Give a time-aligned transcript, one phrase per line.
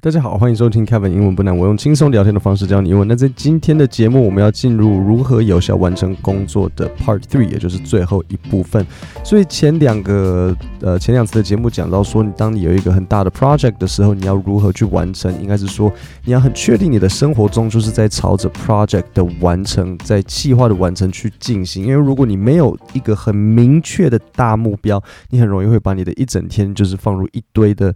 [0.00, 3.08] 大家好，欢迎收听 Kevin 英文不难，我用轻松聊天的方式教你英文。
[3.08, 8.86] 那在今天的节目，我们要进入如何有效完成工作的 Part Three，也就是最后一部分。
[9.24, 15.36] 所以前两个呃前两次的节目讲到说，你当你有一个很大的 project 的时候，你要如何去完成？
[15.42, 15.92] 应该是说
[16.24, 21.84] 你要很确定你的生活中就是在朝着 project 的完成，在计划的完成去进行。
[21.84, 27.92] 因为如果你没有一个很明确的大目标，你很容易会把你的一整天就是放入一堆的。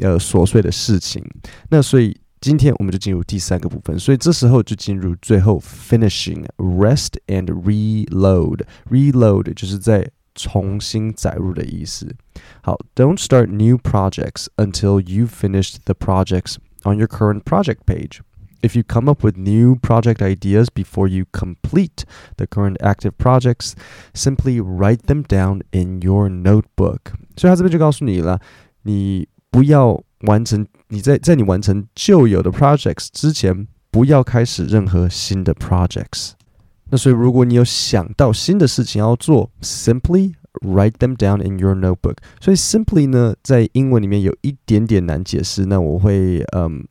[0.00, 1.22] 呃，琐碎的事情。
[1.68, 3.98] 那所以今天我们就进入第三个部分。
[3.98, 12.14] 所以这时候就进入最后 finishing rest and reload。reload 就是在重新载入的意思。
[12.62, 18.20] 好，Don't start new projects until you've finished the projects on your current project page.
[18.62, 22.04] If you come up with new project ideas before you complete
[22.36, 23.74] the current active projects,
[24.14, 27.12] simply write them down in your notebook.
[27.36, 28.40] 所以他这边就告诉你了，
[28.84, 29.28] 你。
[29.55, 36.31] 不要完成你在在你完成旧有的 projects 之前，不要开始任何新的 projects。
[36.89, 40.33] 那所以，如果你有想到新的事情要做，simply
[40.65, 42.17] write them down in your notebook。
[42.41, 45.65] 所以，simply 呢，在英文里面有一点点难解释。
[45.67, 46.85] 那我会，嗯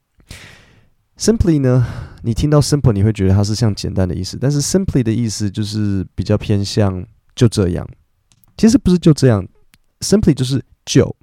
[1.18, 1.86] ，simply 呢，
[2.22, 7.04] 你听到 simple 你会觉得它是像简单的意思，但是 simply 的意思就是比较偏向
[7.36, 7.86] 就这样。
[8.56, 9.46] 其实不是就这样
[10.00, 11.14] ，simply 就是就。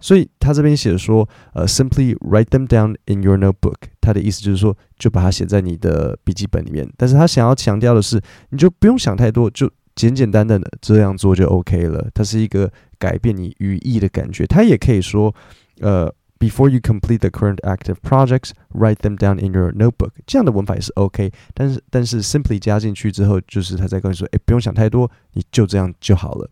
[0.00, 3.76] 所以他这边写说，呃，simply write them down in your notebook。
[4.00, 6.88] 他的意思就是说，就把它写在你的笔记本里面。
[6.96, 12.08] 但是他想要强调的是，你就不用想太多，就简简单单的这样做就 OK 了。
[12.14, 14.46] 它是一个改变你语义的感觉。
[14.46, 15.34] 他也可以说，
[15.80, 16.14] 呃。
[16.40, 20.12] Before you complete the current active projects, write them down in your notebook。
[20.24, 26.48] 这样的文法也是 OK，但是但是 simply 加进去之后，就是他在跟你说，哎，不用想太多，你就这样就好了。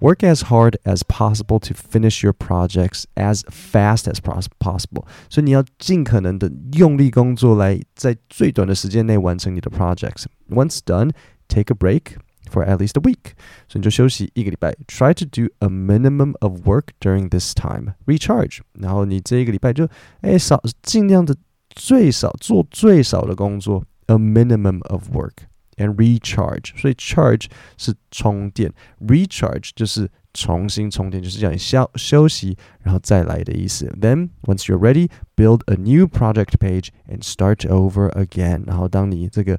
[0.00, 5.04] Work as hard as possible to finish your projects as fast as possible。
[5.28, 11.12] 所以你要尽可能的用力工作，来在最短的时间内完成你的 projects。Once done,
[11.48, 13.36] take a break。For at least a week，
[13.68, 14.74] 所以你就休息一个礼拜。
[14.88, 17.94] Try to do a minimum of work during this time.
[18.06, 19.88] Recharge，然后你这一个礼拜就
[20.22, 21.36] 哎少尽量的
[21.68, 23.84] 最少做最少的工作。
[24.06, 25.44] A minimum of work
[25.77, 27.45] And recharge，所以 charge
[27.77, 30.09] 是充电，recharge 就是。
[30.37, 33.85] 重新充电就是叫你休休息，然后再来的意思。
[34.01, 38.63] Then once you're ready, build a new project page and start over again。
[38.67, 39.57] 然后当你这个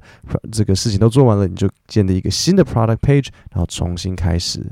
[0.51, 4.63] 这个事情都做完了，你就建立一个新的 product page，然后重新开始。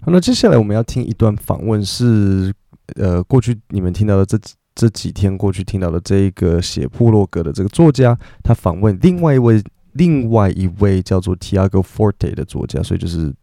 [0.00, 2.50] 好，那接下来我们要听一段访问，是
[2.94, 4.38] 呃过去你们听到的这
[4.74, 9.62] 这几天过去听到的这一个写部落格的这个作家，他访问另外一位
[9.94, 13.34] 另外一位叫做 Tiago Forte 的作家，所以就是。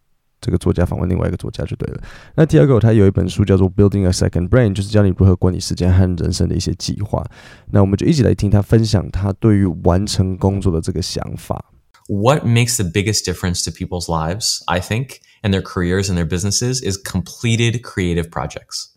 [0.43, 2.01] 这个作家访问另外一个作家就对了。
[2.33, 7.23] 那 Tiago 他有一本书叫做《Building a Second Brain》，就是教你如何管理时间和人生的一些计划。
[7.69, 11.63] 那我们就一起来听他分享他对于完成工作的这个想法。
[12.07, 16.81] What makes the biggest difference to people's lives, I think, and their careers and their businesses
[16.81, 18.87] is completed creative projects.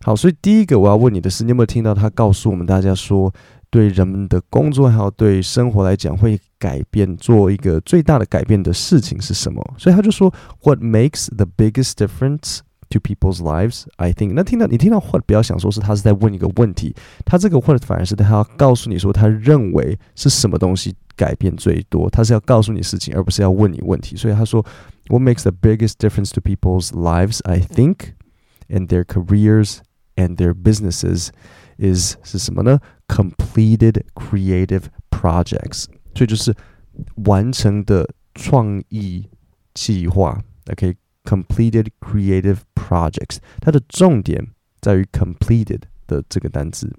[0.00, 3.30] 好，所以第一个我要问你的是，你有没有听到他告诉我们大家说，
[3.70, 9.62] 对人们的工作还有对生活来讲，会改变做一个最大的改变的事情是什么？
[9.76, 13.84] 所以他就说，What makes the biggest difference to people's lives?
[13.96, 14.32] I think。
[14.32, 16.94] 那听到你听到 what，不要想说是他是在问一个问题，
[17.26, 24.16] 他这个 what 反而是他要告诉你说，他认为是什么东西改变最多，他是要告诉你事情，而不是要问你问题。
[24.16, 24.64] 所以他说
[25.08, 27.40] ，What makes the biggest difference to people's lives?
[27.44, 28.12] I think,
[28.70, 29.80] and their careers
[30.16, 31.28] and their businesses.
[31.77, 32.79] is 是什么呢？
[33.07, 36.55] Completed creative projects，所以就是
[37.25, 39.29] 完成的创意
[39.73, 40.43] 计划。
[40.71, 44.47] OK，completed creative projects，它的重点
[44.79, 46.91] 在于 completed 的这个单词。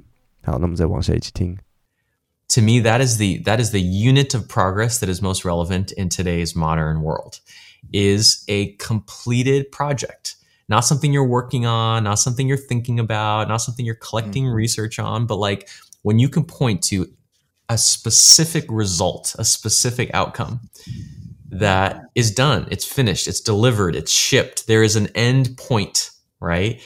[0.43, 1.57] 好，那我们再往下一起听。
[2.49, 6.09] To me, that is the that is the unit of progress that is most relevant in
[6.09, 7.41] today's modern world.
[7.93, 10.37] Is a completed project
[10.69, 14.57] not something you're working on, not something you're thinking about, not something you're collecting mm-hmm.
[14.57, 15.69] research on, but like
[16.03, 17.07] when you can point to
[17.69, 20.61] a specific result, a specific outcome
[21.51, 24.67] that is done, it's finished, it's delivered, it's shipped.
[24.67, 26.11] There is an end point,
[26.41, 26.79] right?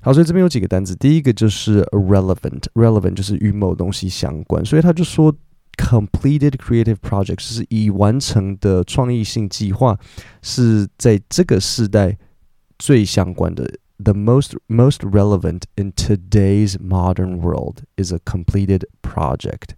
[0.00, 5.34] 好，所以这边有几个单词，第一个就是 relevant，relevant 就是与某东西相关，所以他就说
[5.76, 9.98] completed creative projects 是已完成的创意性计划，
[10.42, 12.16] 是在这个时代。
[12.81, 13.71] 最相关的
[14.03, 19.75] ，the most most relevant in today's modern world is a completed project。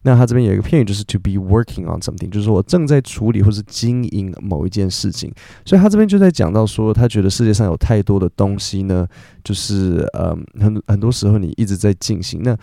[0.00, 5.30] 那他这边有一个片语就是 to be working on something，就是说我正在处理或是经营某一件事情。
[5.66, 9.06] 所以他这边就在讲到说，他觉得世界上有太多的东西呢，
[9.44, 12.56] 就是呃很很多时候你一直在进行那。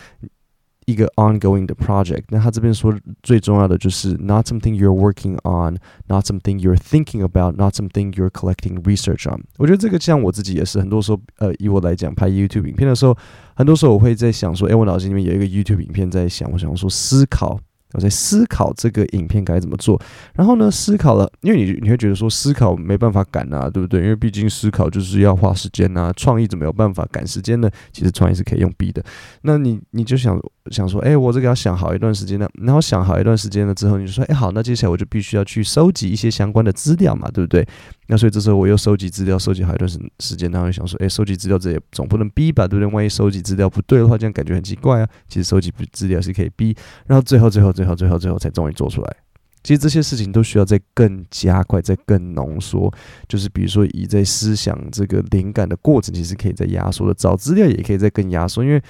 [0.85, 8.29] 一个 ongoing 的 project，那他这边说最重要的就是 not something you're working on，not something you're thinking about，not something you're
[8.29, 9.41] collecting research on。
[9.57, 13.17] 我觉得这个像我自己也是，很多时候，呃，以我来讲拍 YouTube 影片的时候，
[13.55, 17.59] 很多时候我会在想说，诶，我脑子里面有一个 YouTube 影片在想，我想说思考。
[17.95, 20.01] 我在思考这个影片该怎么做，
[20.33, 24.01] 然后呢，思考了，因为你你会觉得说思考没办法赶啊，对不对？
[24.01, 27.69] 因为毕竟思考就是要花时间啊，创意怎么有办法赶时间呢？
[27.91, 29.05] 其实创意是可以用逼的。
[29.43, 30.41] 那你你就想
[30.71, 37.67] 想说，哎，我这个要想好一段时间呢，然后想好一段时间了之后，你就说，哎，好，那接下来我就必须要去收集一些相关的资料嘛，对不对？
[38.07, 42.93] 那所以这时候我又收集资料，收集好一段时时间，然后就想说，哎，收集资料这也总不能逼吧，对不对？
[42.93, 45.07] 万一收集资料不对的话，这样感觉很奇怪啊。
[45.27, 46.73] 其实收集资料是可以逼，
[47.07, 49.15] 然后最后最后最后最后最后才终于做出来。
[49.63, 52.93] 其实这些事情都需要再更加快，再更浓缩。
[53.27, 58.81] 就是比如说，以在思想这个灵感的过程，其实可以再压缩的；找资料也可以再更压缩，因为。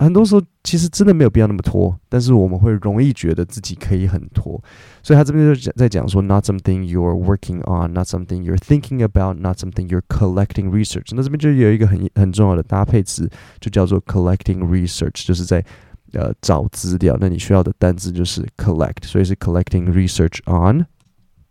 [0.00, 4.62] 很多时候其实真的没有必要那么拖，但是我们会容易觉得自己可以很拖，
[5.02, 11.14] 所以他这边就讲在讲说，not something you're working on，not something you're thinking about，not something you're collecting research。
[11.14, 13.26] 那这边就有一个很很重要的搭配词，
[13.58, 15.64] 就叫做 collecting research，就是在
[16.12, 17.16] 呃找资料。
[17.18, 20.84] 那你需要的单字就是 collect，所以是 collecting research on。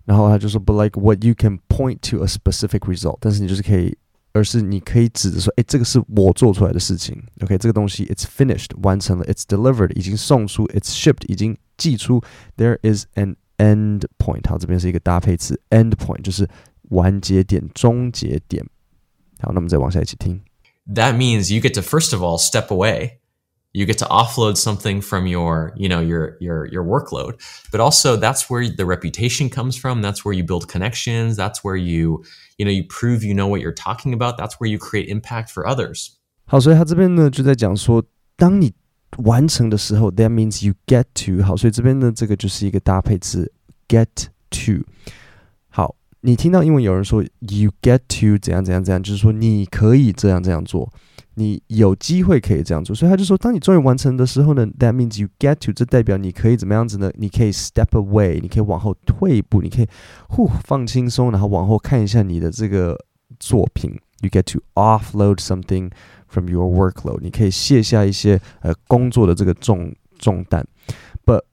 [0.06, 3.98] 然后他就说，but like what you can point to a specific result，但是你就是可以。
[4.34, 7.22] 而是你可以指着说，诶，这个是我做出来的事情。
[7.42, 12.22] OK，这个东西 it's finished 完成了，it's delivered 已经送出，it's shipped 已经寄出。
[12.58, 14.50] There is an end point。
[14.50, 16.50] 好，这边是一个搭配词，end point 就是
[16.90, 18.66] 完结点、终结点。
[19.40, 20.42] 好，那我们再往下一起听。
[20.94, 23.19] That means you get to first of all step away.
[23.74, 27.42] You get to offload something from your, you know, your your your workload.
[27.72, 30.02] But also that's where the reputation comes from.
[30.02, 31.36] That's where you build connections.
[31.36, 32.24] That's where you
[32.58, 34.38] You know, you prove you know what you're talking about.
[34.38, 36.12] That's where you create impact for others.
[36.46, 38.02] 好，所以他这边呢就在讲说，
[38.38, 38.74] 当你
[39.18, 41.44] 完成的时候，that means you get to。
[41.44, 43.52] 好，所以这边呢这个就是一个搭配词，
[43.90, 44.08] get
[44.52, 44.86] to。
[45.68, 50.94] 好，你听到英文有人说 you get to 怎样怎样怎样，就是说你可以这样这样做。
[51.35, 57.11] 你有机会可以这样做，所以他就说，当你终于完成的时候呢，that means you get to，这代表你可以怎么样子呢？
[57.17, 59.89] 你可以 step away，你可以往后退一步，你可以
[60.29, 62.99] 呼放轻松，然后往后看一下你的这个
[63.39, 63.99] 作品。
[64.23, 65.93] You get to offload something
[66.27, 70.67] from your workload，你可以卸下一些呃工作的这个重重担。
[71.25, 71.45] But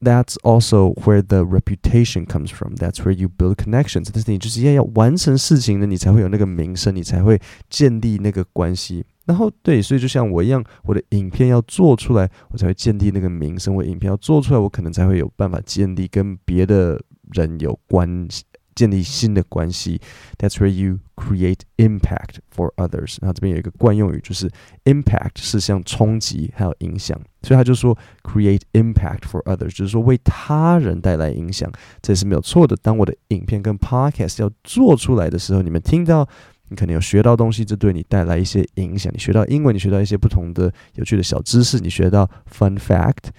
[0.00, 2.76] that's also where the reputation comes from.
[2.76, 4.10] That's where you build connections.
[4.12, 9.04] 但是你就是要要完成事情呢，你才会有那个名声，你才会建立那个关系。
[9.26, 13.74] 然后对，所以就像我一样，我的影片要做出来，我才会建立那个名声。
[13.74, 17.00] 我影片要做出来，我可能才会有办法建立跟别的
[17.32, 18.28] 人有关，
[18.74, 19.98] 建立新的关系。
[20.36, 23.16] That's where you create impact for others。
[23.22, 24.50] 然后这边有一个惯用语，就是
[24.84, 31.72] impact 是像冲击还有影响，所以他就说 create impact for others，就是说为他人带来影响，
[32.02, 32.76] 这也是没有错的。
[32.82, 36.28] 当我的影片跟 podcast 要做出来的时候，你们听到。
[36.69, 39.11] 你可能有学到东西，这对你带来一些影响。
[39.13, 43.31] 你学到英文，你学到一些不同的有趣的小知识，你学到 fun fact。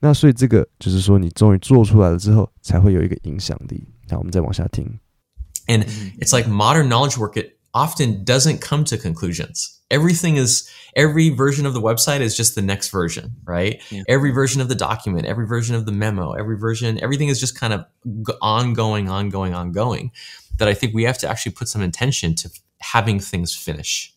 [0.00, 3.88] 那所以这个就是说，你终于做出来了之后，才会有一个影响力。
[4.10, 4.98] 好，我们再往下听。
[5.66, 5.86] And
[6.18, 7.38] it's like modern knowledge work.
[7.40, 9.70] It often doesn't come to conclusions.
[9.88, 13.80] Everything is every version of the website is just the next version, right?
[13.90, 14.02] Yeah.
[14.08, 17.58] Every version of the document, every version of the memo, every version, everything is just
[17.58, 17.86] kind of
[18.42, 20.10] ongoing, ongoing, ongoing.
[20.58, 22.50] That I think we have to actually put some intention to
[22.81, 24.09] Having things finish,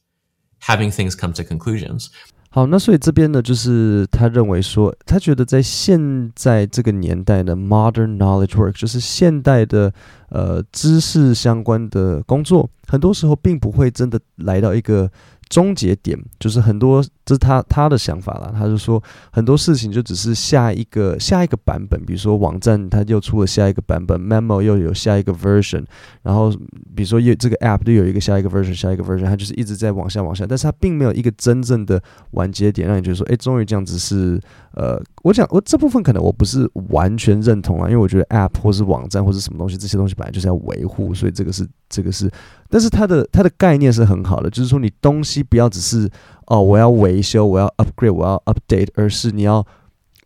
[0.60, 2.06] having things come to conclusions.
[2.50, 9.92] 好，那所以这边呢，就是他认为说，他觉得在现在这个年代的 modern knowledge work，就是现代的
[10.28, 15.10] 呃知识相关的工作，很多时候并不会真的来到一个。
[15.52, 18.50] 终结点就是很多，这是他他的想法啦。
[18.56, 25.84] 他就说很多事情就只是下一个下一个版本，比如说网站它又出了下一个版本，memo 又有下一个 version，
[26.22, 26.50] 然后
[26.96, 34.40] 比如说又这个 app 又有一个下一个 version，下一个 version，它就是一直在往下往下，但是它并没有一个真正的完结点，让你觉得说，哎，终于这样子是
[34.72, 42.30] 呃，我讲我这部分可能我不是完全认同啊，因为我觉得 app 或是网站或是什么东西，这些东西本来就是要维护，所以这个是这个是。
[42.68, 46.10] 但是它的它的概念是很好的，就是说你东西不要只是
[46.46, 49.64] 哦，我要维修，我要 upgrade，我要 update，而是你要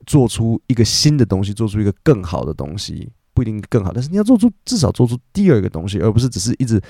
[0.07, 6.81] 做出一个新的东西，做出一个更好的东西，不一定更好，但是你要做出至少做出第二个东西，而不是只是一直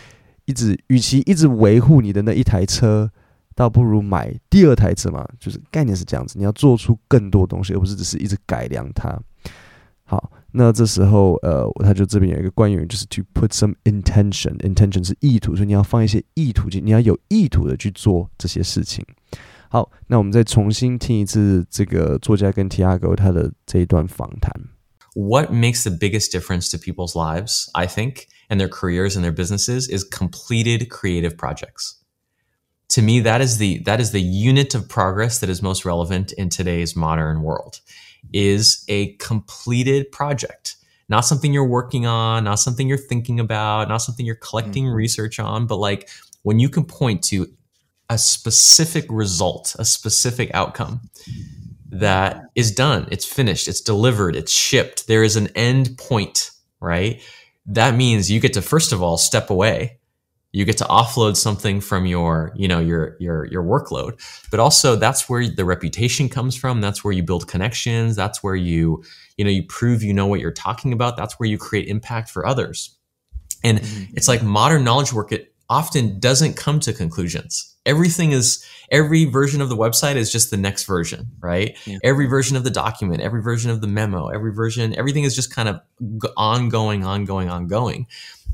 [0.44, 3.10] 一直，与其一直维护你的那一台车，
[3.56, 5.28] 倒不如买第二台车嘛。
[5.40, 9.20] 就是概念是这样子，你要做出更多东西，而不是只是一直改良它。
[10.04, 14.56] 好，那这时候呃，他就这边有一个惯用语，就是 to put some intention。
[14.58, 19.04] intention 是意图，所以你要放一些意图进，你要有意图的去做这些事情。
[19.68, 24.52] 好，那我们再重新听一次这个作家跟 Tiago 他的这一段访谈。
[25.14, 29.88] What makes the biggest difference to people's lives, I think, and their careers and their businesses
[29.88, 31.94] is completed creative projects.
[32.90, 36.32] To me, that is the that is the unit of progress that is most relevant
[36.32, 37.80] in today's modern world.
[38.32, 40.76] Is a completed project.
[41.08, 44.94] Not something you're working on, not something you're thinking about, not something you're collecting mm-hmm.
[44.94, 46.08] research on, but like
[46.42, 47.46] when you can point to
[48.08, 51.00] a specific result, a specific outcome
[51.88, 55.06] that is done, it's finished, it's delivered, it's shipped.
[55.06, 56.50] There is an end point,
[56.80, 57.20] right?
[57.66, 59.98] That means you get to first of all step away.
[60.56, 64.18] You get to offload something from your, you know, your your your workload.
[64.50, 66.80] But also that's where the reputation comes from.
[66.80, 68.16] That's where you build connections.
[68.16, 69.04] That's where you,
[69.36, 71.14] you know, you prove you know what you're talking about.
[71.14, 72.96] That's where you create impact for others.
[73.62, 74.14] And mm-hmm.
[74.16, 79.62] it's like modern knowledge work it often doesn't come to conclusions everything is every version
[79.62, 81.78] of the website is just the next version, right?
[81.86, 81.98] Yeah.
[82.02, 85.54] Every version of the document, every version of the memo, every version, everything is just
[85.54, 85.80] kind of
[86.36, 88.06] ongoing, ongoing, ongoing.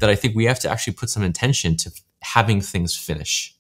[0.03, 1.91] That I think we have to actually put some intention to
[2.35, 3.51] having things finish,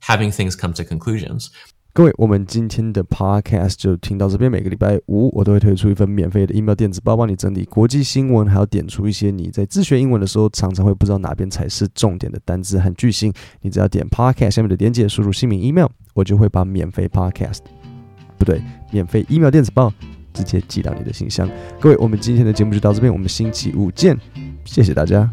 [0.00, 1.48] having things come to conclusions.
[1.92, 4.50] 各位，我们今天的 podcast 就听到这边。
[4.50, 13.30] 每个礼拜五，我都会推出一份免费的 email 电子报，帮你整理国际新闻，还要点出一些你在自学英文的时候常常会不知道哪边才是重点的单字和句型。
[13.60, 17.58] 你只要点 podcast 下面的链接，输入姓名 email，我就会把免费 podcast
[18.38, 19.92] 不对，免费 email 电子报
[20.32, 21.46] 直接寄到你的信箱。
[21.78, 24.18] 各位，我们今天的节目就到这边，我们星期五见，
[24.64, 25.30] 谢谢大家。